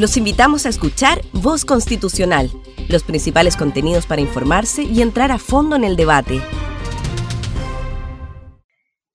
[0.00, 2.50] Los invitamos a escuchar Voz Constitucional,
[2.88, 6.40] los principales contenidos para informarse y entrar a fondo en el debate.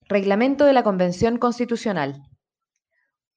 [0.08, 2.22] Reglamento de la Convención Constitucional.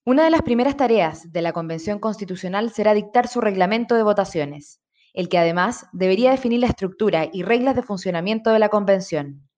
[0.05, 4.83] Una de las primeras tareas de la Convención Constitucional será dictar su reglamento de votaciones,
[5.15, 9.49] el que además debería definir la estructura y reglas de funcionamiento de la Convención.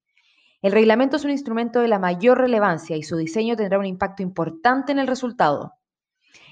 [0.62, 4.22] El reglamento es un instrumento de la mayor relevancia y su diseño tendrá un impacto
[4.22, 5.79] importante en el resultado.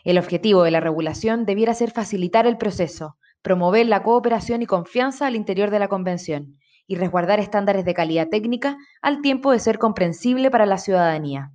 [0.05, 5.27] El objetivo de la regulación debiera ser facilitar el proceso, promover la cooperación y confianza
[5.27, 9.79] al interior de la Convención y resguardar estándares de calidad técnica al tiempo de ser
[9.79, 11.53] comprensible para la ciudadanía.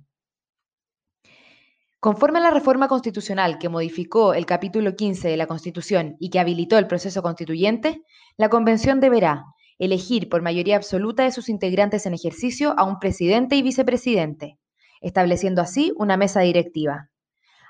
[2.00, 6.38] Conforme a la reforma constitucional que modificó el capítulo 15 de la Constitución y que
[6.38, 8.02] habilitó el proceso constituyente,
[8.36, 9.44] la Convención deberá
[9.78, 14.58] elegir por mayoría absoluta de sus integrantes en ejercicio a un presidente y vicepresidente,
[15.00, 17.08] estableciendo así una mesa directiva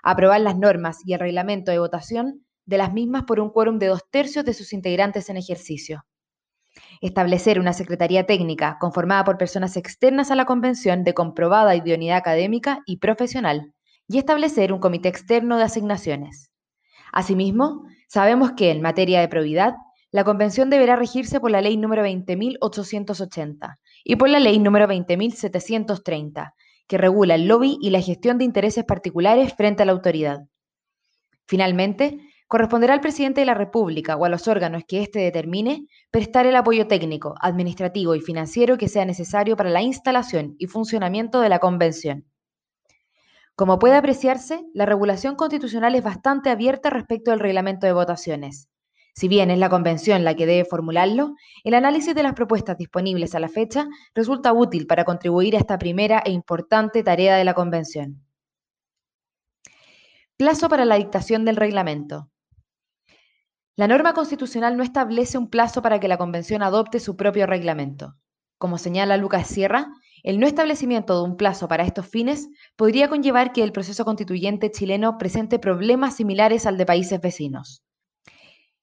[0.05, 3.87] aprobar las normas y el reglamento de votación de las mismas por un quórum de
[3.87, 6.05] dos tercios de sus integrantes en ejercicio.
[7.01, 12.81] Establecer una Secretaría Técnica conformada por personas externas a la Convención de comprobada idoneidad académica
[12.87, 13.73] y profesional,
[14.07, 16.51] y establecer un comité externo de asignaciones.
[17.13, 19.75] Asimismo, sabemos que en materia de probidad,
[20.11, 26.53] la Convención deberá regirse por la Ley número 20.880 y por la Ley número 20.730,
[26.87, 30.47] que regula el lobby y la gestión de intereses particulares frente a la autoridad.
[31.47, 36.47] Finalmente, corresponderá al presidente de la República o a los órganos que éste determine prestar
[36.47, 41.49] el apoyo técnico, administrativo y financiero que sea necesario para la instalación y funcionamiento de
[41.49, 42.27] la Convención.
[43.57, 48.69] Como puede apreciarse, la regulación constitucional es bastante abierta respecto al reglamento de votaciones.
[49.17, 53.37] Si bien es la convención la que debe formularlo, el análisis de las propuestas disponibles
[53.37, 57.55] a la fecha resulta útil para contribuir a esta primera e importante tarea de la
[57.55, 58.25] convención.
[60.37, 62.29] Plazo para la dictación del reglamento.
[63.77, 68.17] La norma constitucional no establece un plazo para que la convención adopte su propio reglamento.
[68.59, 69.93] Como señala Lucas Sierra,
[70.25, 74.73] el no establecimiento de un plazo para estos fines podría conllevar que el proceso constituyente
[74.73, 77.84] chileno presente problemas similares al de países vecinos.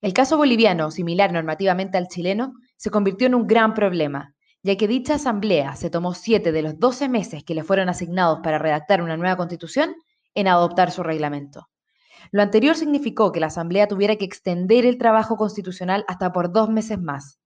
[0.01, 4.88] El caso boliviano, similar normativamente al chileno, se convirtió en un gran problema, ya que
[4.88, 9.03] dicha asamblea se tomó siete de los doce meses que le fueron asignados para redactar
[9.03, 9.94] una nueva constitución
[10.34, 11.67] en adoptar su reglamento.
[12.31, 16.69] Lo anterior significó que la asamblea tuviera que extender el trabajo constitucional hasta por dos
[16.69, 17.39] meses más.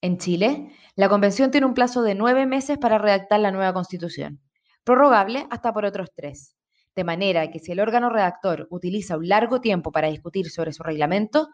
[0.00, 4.40] En Chile, la convención tiene un plazo de nueve meses para redactar la nueva constitución,
[4.84, 6.57] prorrogable hasta por otros tres
[6.98, 10.82] de manera que si el órgano redactor utiliza un largo tiempo para discutir sobre su
[10.82, 11.46] reglamento,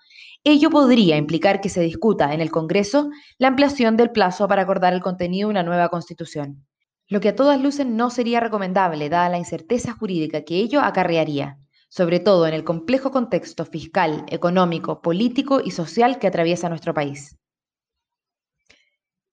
[0.43, 4.95] ello podría implicar que se discuta en el Congreso la ampliación del plazo para acordar
[4.95, 6.67] el contenido de una nueva constitución,
[7.09, 11.59] lo que a todas luces no sería recomendable dada la incerteza jurídica que ello acarrearía,
[11.91, 17.37] sobre todo en el complejo contexto fiscal, económico, político y social que atraviesa nuestro país.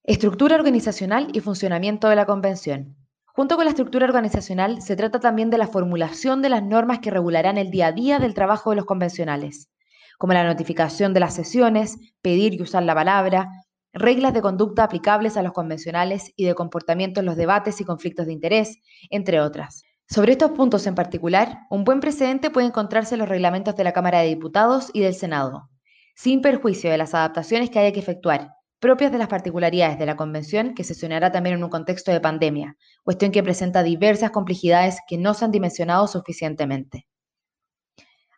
[0.03, 3.00] Estructura organizacional y funcionamiento de la Convención.
[3.33, 7.11] Junto con la estructura organizacional, se trata también de la formulación de las normas que
[7.11, 9.69] regularán el día a día del trabajo de los convencionales,
[10.17, 13.47] como la notificación de las sesiones, pedir y usar la palabra,
[13.93, 18.25] reglas de conducta aplicables a los convencionales y de comportamiento en los debates y conflictos
[18.25, 19.83] de interés, entre otras.
[20.09, 23.93] Sobre estos puntos en particular, un buen precedente puede encontrarse en los reglamentos de la
[23.93, 25.69] Cámara de Diputados y del Senado,
[26.15, 28.49] sin perjuicio de las adaptaciones que haya que efectuar,
[28.81, 32.77] propias de las particularidades de la Convención que sesionará también en un contexto de pandemia,
[33.03, 37.07] cuestión que presenta diversas complejidades que no se han dimensionado suficientemente.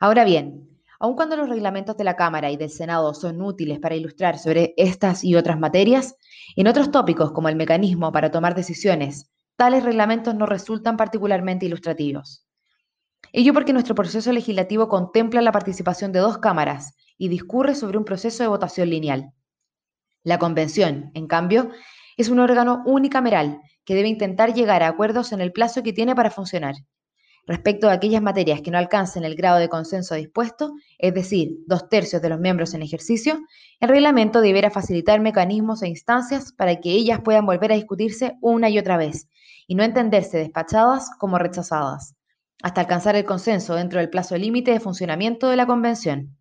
[0.01, 3.95] Ahora bien, aun cuando los reglamentos de la Cámara y del Senado son útiles para
[3.95, 6.17] ilustrar sobre estas y otras materias,
[6.57, 12.45] en otros tópicos como el mecanismo para tomar decisiones, tales reglamentos no resultan particularmente ilustrativos.
[13.31, 18.03] Ello porque nuestro proceso legislativo contempla la participación de dos cámaras y discurre sobre un
[18.03, 19.31] proceso de votación lineal.
[20.23, 21.69] La Convención, en cambio,
[22.15, 26.15] es un órgano unicameral que debe intentar llegar a acuerdos en el plazo que tiene
[26.15, 26.75] para funcionar.
[27.45, 31.89] Respecto a aquellas materias que no alcancen el grado de consenso dispuesto, es decir, dos
[31.89, 33.41] tercios de los miembros en ejercicio,
[33.81, 38.69] el reglamento deberá facilitar mecanismos e instancias para que ellas puedan volver a discutirse una
[38.69, 39.27] y otra vez
[39.67, 42.15] y no entenderse despachadas como rechazadas,
[42.61, 46.37] hasta alcanzar el consenso dentro del plazo límite de funcionamiento de la Convención.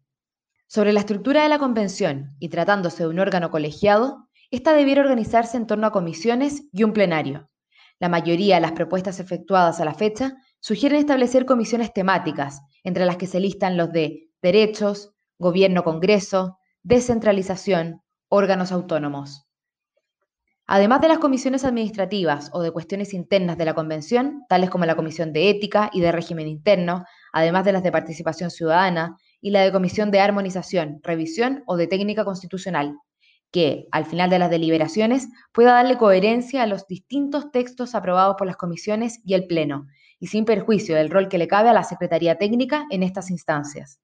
[0.75, 5.59] Sobre la estructura de la convención y tratándose de un órgano colegiado, esta debiera organizarse
[5.59, 7.51] en torno a comisiones y un plenario.
[7.99, 13.19] La mayoría de las propuestas efectuadas a la fecha sugieren establecer comisiones temáticas, entre las
[13.19, 19.47] que se listan los de derechos, gobierno-congreso, descentralización, órganos autónomos.
[20.67, 24.97] Además de las comisiones administrativas o de cuestiones internas de la Convención, tales como la
[24.97, 29.61] Comisión de Ética y de Régimen Interno, además de las de Participación Ciudadana, y la
[29.61, 32.97] de Comisión de Armonización, Revisión o de Técnica Constitucional,
[33.51, 38.47] que, al final de las deliberaciones, pueda darle coherencia a los distintos textos aprobados por
[38.47, 41.85] las comisiones y el Pleno, y sin perjuicio del rol que le cabe a la
[41.85, 44.01] Secretaría Técnica en estas instancias.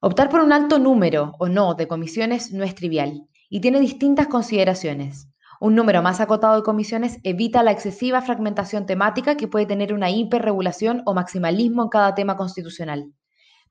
[0.00, 4.28] Optar por un alto número o no de comisiones no es trivial y tiene distintas
[4.28, 5.28] consideraciones.
[5.60, 10.10] Un número más acotado de comisiones evita la excesiva fragmentación temática que puede tener una
[10.10, 13.12] hiperregulación o maximalismo en cada tema constitucional.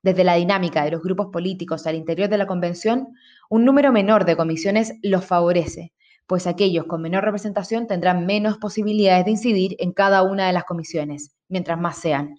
[0.02, 3.10] Desde la dinámica de los grupos políticos al interior de la convención,
[3.50, 5.94] un número menor de comisiones los favorece,
[6.26, 10.64] pues aquellos con menor representación tendrán menos posibilidades de incidir en cada una de las
[10.64, 12.36] comisiones, mientras más sean.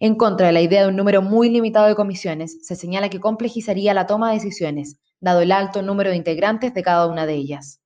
[0.00, 3.20] En contra de la idea de un número muy limitado de comisiones, se señala que
[3.20, 7.34] complejizaría la toma de decisiones, dado el alto número de integrantes de cada una de
[7.34, 7.80] ellas.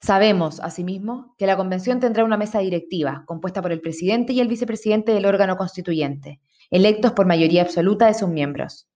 [0.00, 4.48] Sabemos, asimismo, que la Convención tendrá una mesa directiva, compuesta por el presidente y el
[4.48, 6.40] vicepresidente del órgano constituyente,
[6.72, 8.88] electos por mayoría absoluta de sus miembros.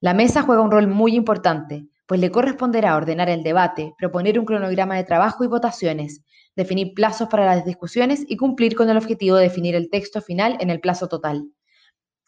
[0.00, 4.44] La mesa juega un rol muy importante, pues le corresponderá ordenar el debate, proponer un
[4.44, 6.24] cronograma de trabajo y votaciones,
[6.56, 10.56] definir plazos para las discusiones y cumplir con el objetivo de definir el texto final
[10.58, 11.46] en el plazo total.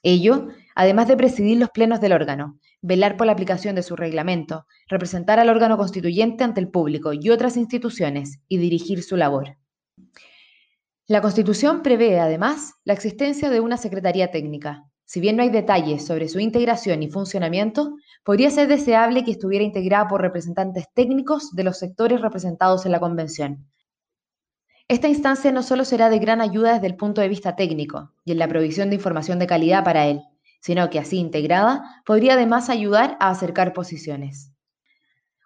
[0.04, 4.66] Ello, además de presidir los plenos del órgano, velar por la aplicación de su reglamento,
[4.86, 9.56] representar al órgano constituyente ante el público y otras instituciones y dirigir su labor.
[11.08, 14.84] La Constitución prevé, además, la existencia de una Secretaría Técnica.
[15.12, 19.62] Si bien no hay detalles sobre su integración y funcionamiento, podría ser deseable que estuviera
[19.62, 23.70] integrada por representantes técnicos de los sectores representados en la Convención,
[24.88, 28.32] esta instancia no solo será de gran ayuda desde el punto de vista técnico y
[28.32, 30.22] en la provisión de información de calidad para él,
[30.62, 34.50] sino que así integrada podría además ayudar a acercar posiciones.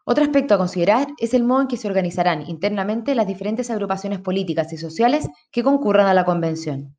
[0.05, 4.21] Otro aspecto a considerar es el modo en que se organizarán internamente las diferentes agrupaciones
[4.21, 6.96] políticas y sociales que concurran a la convención.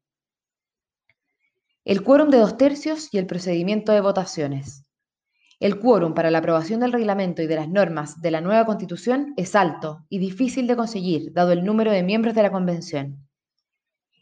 [1.88, 4.84] El quórum de dos tercios y el procedimiento de votaciones.
[5.62, 9.34] El quórum para la aprobación del reglamento y de las normas de la nueva Constitución
[9.38, 13.26] es alto y difícil de conseguir, dado el número de miembros de la Convención.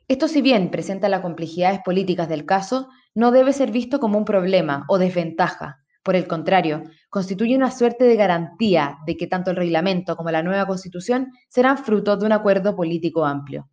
[0.08, 4.26] Esto, si bien presenta las complejidades políticas del caso, no debe ser visto como un
[4.26, 5.80] problema o desventaja.
[6.04, 10.44] Por el contrario, constituye una suerte de garantía de que tanto el reglamento como la
[10.44, 13.68] nueva Constitución serán fruto de un acuerdo político amplio.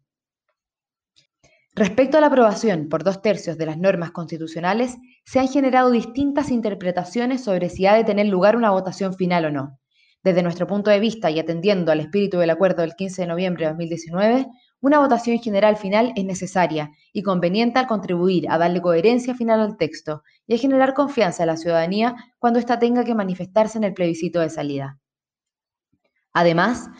[1.74, 6.50] Respecto a la aprobación por dos tercios de las normas constitucionales, se han generado distintas
[6.50, 9.78] interpretaciones sobre si ha de tener lugar una votación final o no.
[10.22, 13.64] Desde nuestro punto de vista y atendiendo al espíritu del acuerdo del 15 de noviembre
[13.64, 14.46] de 2019,
[14.82, 19.78] una votación general final es necesaria y conveniente al contribuir a darle coherencia final al
[19.78, 23.94] texto y a generar confianza a la ciudadanía cuando ésta tenga que manifestarse en el
[23.94, 24.98] plebiscito de salida.
[26.34, 26.90] Además,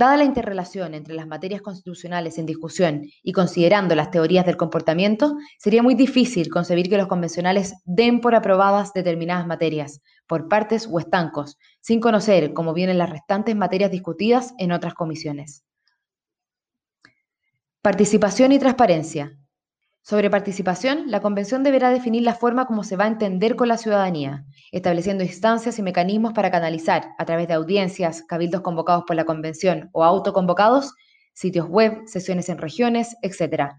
[0.00, 5.36] Dada la interrelación entre las materias constitucionales en discusión y considerando las teorías del comportamiento,
[5.58, 10.98] sería muy difícil concebir que los convencionales den por aprobadas determinadas materias, por partes o
[11.00, 15.64] estancos, sin conocer cómo vienen las restantes materias discutidas en otras comisiones.
[17.82, 19.36] Participación y transparencia.
[20.02, 23.76] Sobre participación, la Convención deberá definir la forma como se va a entender con la
[23.76, 29.24] ciudadanía, estableciendo instancias y mecanismos para canalizar, a través de audiencias, cabildos convocados por la
[29.26, 30.94] Convención o autoconvocados,
[31.34, 33.74] sitios web, sesiones en regiones, etc.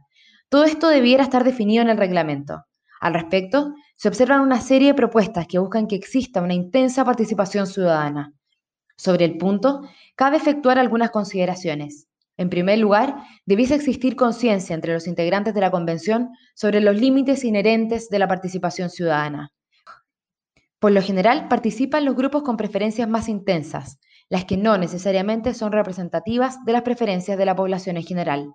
[0.47, 2.65] Todo esto debiera estar definido en el reglamento.
[2.99, 7.65] Al respecto, se observan una serie de propuestas que buscan que exista una intensa participación
[7.65, 8.33] ciudadana.
[8.95, 9.81] Sobre el punto,
[10.15, 12.07] cabe efectuar algunas consideraciones.
[12.37, 17.43] En primer lugar, debiese existir conciencia entre los integrantes de la Convención sobre los límites
[17.43, 19.51] inherentes de la participación ciudadana.
[20.79, 25.71] Por lo general, participan los grupos con preferencias más intensas, las que no necesariamente son
[25.71, 28.53] representativas de las preferencias de la población en general.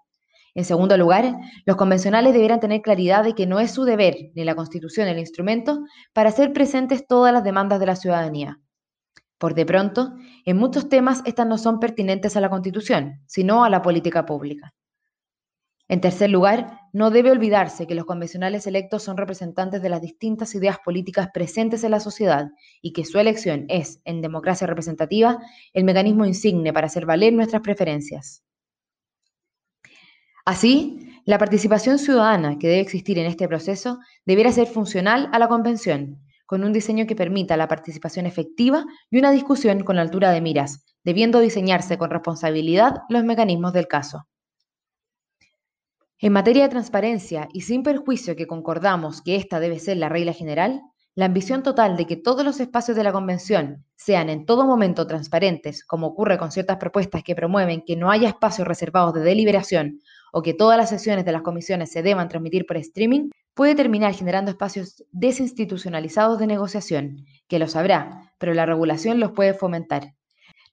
[0.54, 4.42] En segundo lugar, los convencionales deberán tener claridad de que no es su deber, ni
[4.42, 5.80] la Constitución el instrumento,
[6.14, 8.58] para hacer presentes todas las demandas de la ciudadanía.
[9.38, 10.14] Por de pronto,
[10.44, 14.74] en muchos temas estas no son pertinentes a la Constitución, sino a la política pública.
[15.88, 20.54] En tercer lugar, no debe olvidarse que los convencionales electos son representantes de las distintas
[20.56, 22.48] ideas políticas presentes en la sociedad
[22.82, 25.38] y que su elección es, en democracia representativa,
[25.72, 28.42] el mecanismo insigne para hacer valer nuestras preferencias.
[30.44, 35.48] Así, la participación ciudadana que debe existir en este proceso deberá ser funcional a la
[35.48, 40.40] Convención, con un diseño que permita la participación efectiva y una discusión con altura de
[40.40, 44.26] miras, debiendo diseñarse con responsabilidad los mecanismos del caso.
[46.18, 50.32] En materia de transparencia y sin perjuicio que concordamos que esta debe ser la regla
[50.32, 50.80] general,
[51.14, 55.06] la ambición total de que todos los espacios de la Convención sean en todo momento
[55.06, 60.00] transparentes, como ocurre con ciertas propuestas que promueven que no haya espacios reservados de deliberación
[60.32, 64.12] o que todas las sesiones de las comisiones se deban transmitir por streaming, puede terminar
[64.12, 70.14] generando espacios desinstitucionalizados de negociación, que lo sabrá, pero la regulación los puede fomentar,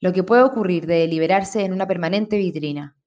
[0.01, 2.97] lo que puede ocurrir de deliberarse en una permanente vitrina.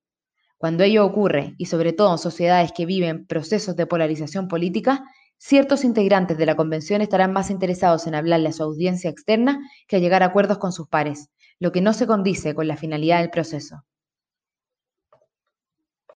[0.56, 5.04] Cuando ello ocurre, y sobre todo en sociedades que viven procesos de polarización política,
[5.36, 9.96] ciertos integrantes de la convención estarán más interesados en hablarle a su audiencia externa que
[9.96, 11.28] a llegar a acuerdos con sus pares,
[11.58, 13.84] lo que no se condice con la finalidad del proceso.